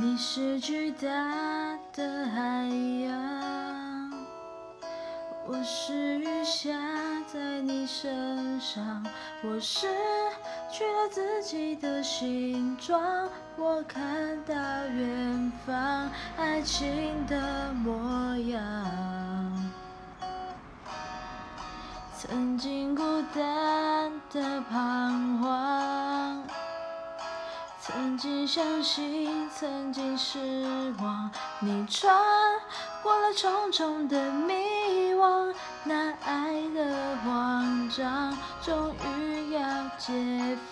[0.00, 1.08] 你是巨大
[1.92, 2.68] 的海
[3.04, 4.12] 洋，
[5.44, 6.70] 我是雨下
[7.26, 9.04] 在你身上，
[9.42, 9.88] 我失
[10.70, 19.70] 去了自己的形状，我看到远方爱情的模样，
[22.16, 23.02] 曾经孤
[23.34, 25.37] 单的彷徨。
[27.88, 30.38] 曾经相信，曾经失
[31.00, 32.14] 望，你穿
[33.02, 39.60] 过了重重的迷惘，那爱的慌张终于要
[39.96, 40.12] 解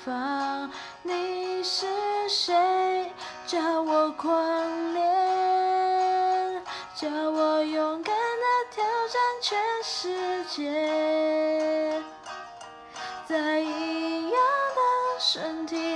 [0.05, 0.71] 放。
[1.03, 1.87] 你是
[2.29, 3.11] 谁？
[3.47, 6.63] 叫我狂恋，
[6.95, 12.03] 叫我勇敢的挑战全世界，
[13.25, 14.81] 在一样的
[15.19, 15.96] 身体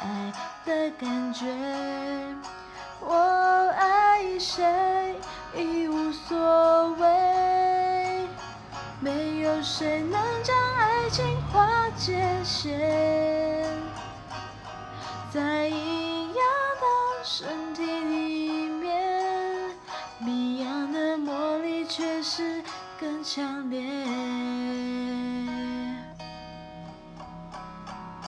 [0.00, 0.32] 爱
[0.64, 1.46] 的感觉，
[3.00, 3.14] 我
[3.76, 4.64] 爱谁
[5.56, 8.28] 已无所谓，
[9.00, 13.66] 没有谁能将爱情划界限，
[15.32, 16.44] 在一样
[16.80, 16.86] 的
[17.24, 19.70] 身体里面，
[20.20, 22.62] 一样的魔力却是
[23.00, 23.82] 更强烈。